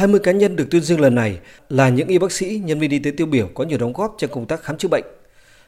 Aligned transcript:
20 0.00 0.20
cá 0.20 0.32
nhân 0.32 0.56
được 0.56 0.70
tuyên 0.70 0.82
dương 0.82 1.00
lần 1.00 1.14
này 1.14 1.38
là 1.68 1.88
những 1.88 2.08
y 2.08 2.18
bác 2.18 2.32
sĩ, 2.32 2.60
nhân 2.64 2.80
viên 2.80 2.90
y 2.90 2.98
tế 2.98 3.10
tiêu 3.16 3.26
biểu 3.26 3.48
có 3.54 3.64
nhiều 3.64 3.78
đóng 3.78 3.92
góp 3.92 4.14
trong 4.18 4.30
công 4.30 4.46
tác 4.46 4.62
khám 4.62 4.76
chữa 4.76 4.88
bệnh. 4.88 5.04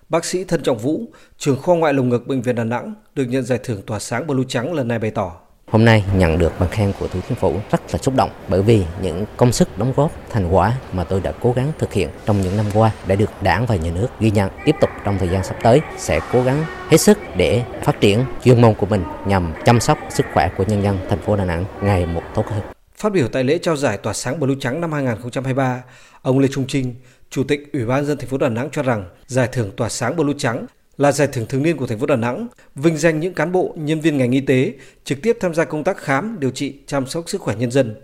Bác 0.08 0.24
sĩ 0.24 0.44
Thân 0.44 0.62
Trọng 0.62 0.78
Vũ, 0.78 1.00
trưởng 1.38 1.56
khoa 1.62 1.76
ngoại 1.76 1.94
lồng 1.94 2.08
ngực 2.08 2.26
bệnh 2.26 2.42
viện 2.42 2.54
Đà 2.54 2.64
Nẵng 2.64 2.94
được 3.14 3.24
nhận 3.24 3.42
giải 3.42 3.58
thưởng 3.64 3.82
tỏa 3.86 3.98
sáng 3.98 4.26
blue 4.26 4.44
trắng 4.48 4.74
lần 4.74 4.88
này 4.88 4.98
bày 4.98 5.10
tỏ. 5.10 5.36
Hôm 5.70 5.84
nay 5.84 6.04
nhận 6.16 6.38
được 6.38 6.52
bằng 6.60 6.68
khen 6.68 6.92
của 7.00 7.08
Thủ 7.08 7.12
tướng 7.12 7.22
Chính 7.28 7.38
phủ 7.38 7.56
rất 7.70 7.80
là 7.92 7.98
xúc 7.98 8.14
động 8.16 8.30
bởi 8.48 8.62
vì 8.62 8.84
những 9.02 9.24
công 9.36 9.52
sức 9.52 9.78
đóng 9.78 9.92
góp 9.96 10.12
thành 10.30 10.54
quả 10.54 10.78
mà 10.92 11.04
tôi 11.04 11.20
đã 11.20 11.32
cố 11.40 11.52
gắng 11.52 11.72
thực 11.78 11.92
hiện 11.92 12.08
trong 12.26 12.40
những 12.40 12.56
năm 12.56 12.66
qua 12.74 12.90
đã 13.06 13.14
được 13.14 13.30
Đảng 13.42 13.66
và 13.66 13.76
Nhà 13.76 13.90
nước 13.94 14.08
ghi 14.20 14.30
nhận. 14.30 14.50
Tiếp 14.64 14.74
tục 14.80 14.90
trong 15.04 15.18
thời 15.18 15.28
gian 15.28 15.44
sắp 15.44 15.56
tới 15.62 15.80
sẽ 15.98 16.20
cố 16.32 16.42
gắng 16.42 16.64
hết 16.88 16.98
sức 16.98 17.18
để 17.36 17.62
phát 17.82 18.00
triển 18.00 18.24
chuyên 18.44 18.60
môn 18.62 18.74
của 18.74 18.86
mình 18.86 19.04
nhằm 19.26 19.52
chăm 19.64 19.80
sóc 19.80 19.98
sức 20.10 20.26
khỏe 20.34 20.50
của 20.56 20.64
nhân 20.68 20.82
dân 20.82 20.98
thành 21.08 21.18
phố 21.18 21.36
Đà 21.36 21.44
Nẵng 21.44 21.64
ngày 21.82 22.06
một 22.06 22.22
tốt 22.34 22.46
hơn. 22.46 22.62
Phát 23.02 23.12
biểu 23.12 23.28
tại 23.28 23.44
lễ 23.44 23.58
trao 23.58 23.76
giải 23.76 23.96
tỏa 23.96 24.12
sáng 24.12 24.40
blue 24.40 24.56
trắng 24.60 24.80
năm 24.80 24.92
2023, 24.92 25.84
ông 26.22 26.38
Lê 26.38 26.48
Trung 26.48 26.66
Trinh, 26.66 26.94
Chủ 27.30 27.44
tịch 27.44 27.72
Ủy 27.72 27.84
ban 27.84 28.04
dân 28.04 28.18
thành 28.18 28.28
phố 28.28 28.38
Đà 28.38 28.48
Nẵng 28.48 28.68
cho 28.72 28.82
rằng 28.82 29.04
giải 29.26 29.48
thưởng 29.52 29.70
tỏa 29.76 29.88
sáng 29.88 30.16
blue 30.16 30.34
trắng 30.38 30.66
là 30.96 31.12
giải 31.12 31.28
thưởng 31.32 31.46
thường 31.48 31.62
niên 31.62 31.76
của 31.76 31.86
thành 31.86 31.98
phố 31.98 32.06
Đà 32.06 32.16
Nẵng, 32.16 32.46
vinh 32.74 32.96
danh 32.96 33.20
những 33.20 33.34
cán 33.34 33.52
bộ, 33.52 33.74
nhân 33.76 34.00
viên 34.00 34.18
ngành 34.18 34.30
y 34.30 34.40
tế 34.40 34.72
trực 35.04 35.22
tiếp 35.22 35.36
tham 35.40 35.54
gia 35.54 35.64
công 35.64 35.84
tác 35.84 35.96
khám, 35.96 36.36
điều 36.40 36.50
trị, 36.50 36.74
chăm 36.86 37.06
sóc 37.06 37.24
sức 37.28 37.40
khỏe 37.40 37.54
nhân 37.56 37.70
dân. 37.70 37.94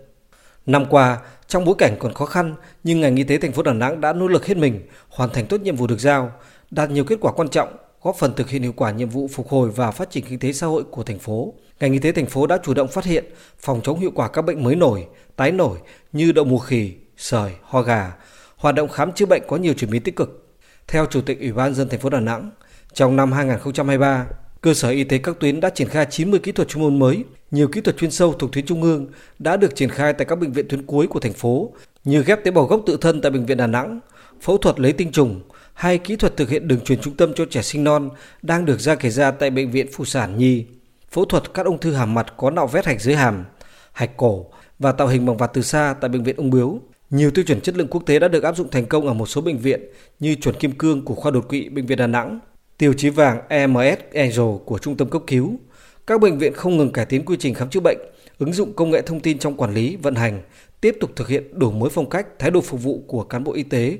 Năm 0.65 0.85
qua, 0.89 1.19
trong 1.47 1.65
bối 1.65 1.75
cảnh 1.77 1.95
còn 1.99 2.13
khó 2.13 2.25
khăn, 2.25 2.55
nhưng 2.83 3.01
ngành 3.01 3.15
y 3.15 3.23
tế 3.23 3.37
thành 3.37 3.51
phố 3.51 3.63
Đà 3.63 3.73
Nẵng 3.73 4.01
đã 4.01 4.13
nỗ 4.13 4.27
lực 4.27 4.45
hết 4.45 4.57
mình, 4.57 4.81
hoàn 5.09 5.29
thành 5.29 5.45
tốt 5.45 5.61
nhiệm 5.61 5.75
vụ 5.75 5.87
được 5.87 5.99
giao, 5.99 6.31
đạt 6.71 6.89
nhiều 6.89 7.03
kết 7.03 7.17
quả 7.21 7.31
quan 7.31 7.49
trọng, 7.49 7.69
góp 8.01 8.15
phần 8.15 8.33
thực 8.35 8.49
hiện 8.49 8.61
hiệu 8.61 8.73
quả 8.75 8.91
nhiệm 8.91 9.09
vụ 9.09 9.27
phục 9.33 9.49
hồi 9.49 9.69
và 9.69 9.91
phát 9.91 10.11
triển 10.11 10.25
kinh 10.29 10.39
tế 10.39 10.53
xã 10.53 10.67
hội 10.67 10.83
của 10.83 11.03
thành 11.03 11.19
phố. 11.19 11.53
Ngành 11.79 11.93
y 11.93 11.99
tế 11.99 12.11
thành 12.11 12.25
phố 12.25 12.47
đã 12.47 12.59
chủ 12.63 12.73
động 12.73 12.87
phát 12.87 13.05
hiện, 13.05 13.25
phòng 13.59 13.81
chống 13.83 13.99
hiệu 13.99 14.11
quả 14.15 14.27
các 14.27 14.41
bệnh 14.41 14.63
mới 14.63 14.75
nổi, 14.75 15.07
tái 15.35 15.51
nổi 15.51 15.77
như 16.11 16.31
đậu 16.31 16.45
mùa 16.45 16.59
khỉ, 16.59 16.93
sởi, 17.17 17.51
ho 17.63 17.81
gà. 17.81 18.13
Hoạt 18.55 18.75
động 18.75 18.89
khám 18.89 19.11
chữa 19.11 19.25
bệnh 19.25 19.41
có 19.47 19.57
nhiều 19.57 19.73
chuyển 19.73 19.91
biến 19.91 20.03
tích 20.03 20.15
cực. 20.15 20.45
Theo 20.87 21.05
Chủ 21.05 21.21
tịch 21.21 21.39
Ủy 21.39 21.51
ban 21.51 21.73
dân 21.73 21.89
thành 21.89 21.99
phố 21.99 22.09
Đà 22.09 22.19
Nẵng, 22.19 22.51
trong 22.93 23.15
năm 23.15 23.31
2023, 23.31 24.27
cơ 24.61 24.73
sở 24.73 24.89
y 24.89 25.03
tế 25.03 25.17
các 25.17 25.39
tuyến 25.39 25.59
đã 25.59 25.69
triển 25.69 25.87
khai 25.87 26.05
90 26.09 26.39
kỹ 26.39 26.51
thuật 26.51 26.67
chuyên 26.67 26.83
môn 26.83 26.99
mới, 26.99 27.23
nhiều 27.51 27.67
kỹ 27.67 27.81
thuật 27.81 27.97
chuyên 27.97 28.11
sâu 28.11 28.33
thuộc 28.33 28.51
tuyến 28.51 28.65
trung 28.65 28.83
ương 28.83 29.07
đã 29.39 29.57
được 29.57 29.75
triển 29.75 29.89
khai 29.89 30.13
tại 30.13 30.25
các 30.25 30.35
bệnh 30.35 30.51
viện 30.51 30.67
tuyến 30.69 30.85
cuối 30.85 31.07
của 31.07 31.19
thành 31.19 31.33
phố, 31.33 31.73
như 32.03 32.23
ghép 32.23 32.43
tế 32.43 32.51
bào 32.51 32.65
gốc 32.65 32.81
tự 32.85 32.97
thân 33.01 33.21
tại 33.21 33.31
bệnh 33.31 33.45
viện 33.45 33.57
Đà 33.57 33.67
Nẵng, 33.67 33.99
phẫu 34.41 34.57
thuật 34.57 34.79
lấy 34.79 34.93
tinh 34.93 35.11
trùng 35.11 35.41
hay 35.79 35.97
kỹ 35.97 36.15
thuật 36.15 36.37
thực 36.37 36.49
hiện 36.49 36.67
đường 36.67 36.81
truyền 36.81 37.01
trung 37.01 37.15
tâm 37.15 37.33
cho 37.33 37.45
trẻ 37.45 37.61
sinh 37.61 37.83
non 37.83 38.09
đang 38.41 38.65
được 38.65 38.79
ra 38.79 38.95
kể 38.95 39.09
ra 39.09 39.31
tại 39.31 39.49
bệnh 39.49 39.71
viện 39.71 39.87
phụ 39.93 40.05
sản 40.05 40.37
Nhi, 40.37 40.65
phẫu 41.11 41.25
thuật 41.25 41.53
cắt 41.53 41.65
ung 41.65 41.79
thư 41.79 41.93
hàm 41.93 42.13
mặt 42.13 42.33
có 42.37 42.49
nạo 42.49 42.67
vét 42.67 42.85
hạch 42.85 43.01
dưới 43.01 43.15
hàm, 43.15 43.45
hạch 43.91 44.17
cổ 44.17 44.45
và 44.79 44.91
tạo 44.91 45.07
hình 45.07 45.25
bằng 45.25 45.37
vạt 45.37 45.51
từ 45.53 45.61
xa 45.61 45.95
tại 46.01 46.09
bệnh 46.09 46.23
viện 46.23 46.35
ung 46.35 46.49
bướu. 46.49 46.81
Nhiều 47.09 47.31
tiêu 47.31 47.45
chuẩn 47.47 47.61
chất 47.61 47.77
lượng 47.77 47.87
quốc 47.87 48.03
tế 48.05 48.19
đã 48.19 48.27
được 48.27 48.43
áp 48.43 48.55
dụng 48.55 48.69
thành 48.71 48.85
công 48.85 49.07
ở 49.07 49.13
một 49.13 49.25
số 49.25 49.41
bệnh 49.41 49.57
viện 49.57 49.81
như 50.19 50.35
chuẩn 50.35 50.55
kim 50.55 50.71
cương 50.71 51.05
của 51.05 51.15
khoa 51.15 51.31
đột 51.31 51.49
quỵ 51.49 51.69
bệnh 51.69 51.85
viện 51.85 51.97
Đà 51.97 52.07
Nẵng, 52.07 52.39
tiêu 52.77 52.93
chí 52.93 53.09
vàng 53.09 53.41
EMS 53.49 53.99
Angel 54.13 54.57
của 54.65 54.77
trung 54.77 54.97
tâm 54.97 55.09
cấp 55.09 55.21
cứu. 55.27 55.59
Các 56.07 56.21
bệnh 56.21 56.37
viện 56.37 56.53
không 56.53 56.77
ngừng 56.77 56.91
cải 56.91 57.05
tiến 57.05 57.25
quy 57.25 57.37
trình 57.39 57.53
khám 57.53 57.69
chữa 57.69 57.79
bệnh, 57.79 57.97
ứng 58.39 58.53
dụng 58.53 58.73
công 58.73 58.91
nghệ 58.91 59.01
thông 59.01 59.19
tin 59.19 59.39
trong 59.39 59.57
quản 59.57 59.73
lý, 59.73 59.95
vận 59.95 60.15
hành, 60.15 60.41
tiếp 60.81 60.95
tục 60.99 61.11
thực 61.15 61.27
hiện 61.27 61.59
đổi 61.59 61.71
mới 61.71 61.89
phong 61.89 62.09
cách, 62.09 62.27
thái 62.39 62.51
độ 62.51 62.61
phục 62.61 62.83
vụ 62.83 63.03
của 63.07 63.23
cán 63.23 63.43
bộ 63.43 63.53
y 63.53 63.63
tế, 63.63 63.97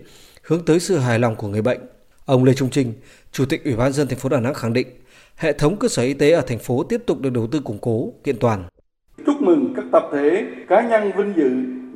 hướng 0.49 0.65
tới 0.65 0.79
sự 0.79 0.97
hài 0.97 1.19
lòng 1.19 1.35
của 1.35 1.47
người 1.47 1.61
bệnh. 1.61 1.79
Ông 2.25 2.43
Lê 2.43 2.53
Trung 2.53 2.69
Trinh, 2.69 2.93
Chủ 3.31 3.45
tịch 3.45 3.63
Ủy 3.63 3.75
ban 3.75 3.91
dân 3.91 4.07
thành 4.07 4.19
phố 4.19 4.29
Đà 4.29 4.39
Nẵng 4.39 4.53
khẳng 4.53 4.73
định, 4.73 4.87
hệ 5.35 5.53
thống 5.53 5.75
cơ 5.77 5.87
sở 5.87 6.03
y 6.03 6.13
tế 6.13 6.31
ở 6.31 6.41
thành 6.41 6.59
phố 6.59 6.83
tiếp 6.83 7.01
tục 7.05 7.19
được 7.21 7.29
đầu 7.29 7.47
tư 7.47 7.59
củng 7.59 7.77
cố, 7.81 8.13
kiện 8.23 8.37
toàn. 8.39 8.63
Chúc 9.25 9.41
mừng 9.41 9.73
các 9.75 9.85
tập 9.91 10.03
thể, 10.13 10.45
cá 10.69 10.89
nhân 10.89 11.11
vinh 11.17 11.33
dự 11.35 11.49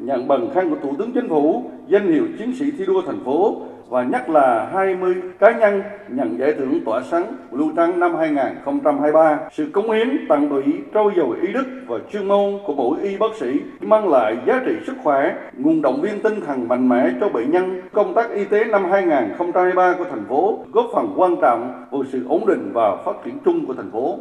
nhận 0.05 0.27
bằng 0.27 0.51
khen 0.55 0.69
của 0.69 0.75
Thủ 0.83 0.95
tướng 0.99 1.11
Chính 1.13 1.29
phủ, 1.29 1.71
danh 1.87 2.13
hiệu 2.13 2.27
chiến 2.39 2.55
sĩ 2.59 2.65
thi 2.77 2.85
đua 2.85 3.01
thành 3.05 3.25
phố 3.25 3.61
và 3.89 4.03
nhất 4.03 4.29
là 4.29 4.69
20 4.73 5.15
cá 5.39 5.51
nhân 5.51 5.81
nhận 6.07 6.39
giải 6.39 6.53
thưởng 6.53 6.81
tỏa 6.85 7.01
sáng 7.11 7.25
lưu 7.51 7.71
Trắng 7.75 7.99
năm 7.99 8.15
2023. 8.15 9.39
Sự 9.51 9.69
cống 9.73 9.91
hiến 9.91 10.25
tặng 10.29 10.49
tụy 10.49 10.63
trau 10.93 11.11
dồi 11.15 11.37
ý 11.41 11.53
đức 11.53 11.65
và 11.87 11.97
chuyên 12.11 12.27
môn 12.27 12.59
của 12.65 12.73
mỗi 12.73 12.97
y 13.01 13.17
bác 13.17 13.35
sĩ 13.39 13.59
mang 13.81 14.09
lại 14.09 14.37
giá 14.47 14.61
trị 14.65 14.71
sức 14.87 14.95
khỏe, 15.03 15.35
nguồn 15.57 15.81
động 15.81 16.01
viên 16.01 16.21
tinh 16.21 16.41
thần 16.45 16.67
mạnh 16.67 16.89
mẽ 16.89 17.09
cho 17.21 17.29
bệnh 17.29 17.51
nhân. 17.51 17.81
Công 17.91 18.13
tác 18.13 18.31
y 18.31 18.45
tế 18.45 18.63
năm 18.63 18.85
2023 18.91 19.95
của 19.97 20.05
thành 20.09 20.25
phố 20.29 20.65
góp 20.71 20.85
phần 20.93 21.13
quan 21.17 21.35
trọng 21.41 21.85
vào 21.91 22.03
sự 22.11 22.25
ổn 22.29 22.45
định 22.47 22.71
và 22.73 22.95
phát 23.05 23.15
triển 23.25 23.37
chung 23.45 23.65
của 23.65 23.73
thành 23.73 23.91
phố. 23.91 24.19